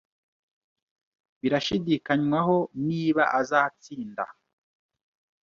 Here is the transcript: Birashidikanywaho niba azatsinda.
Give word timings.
Birashidikanywaho 1.41 2.57
niba 2.87 3.23
azatsinda. 3.39 4.25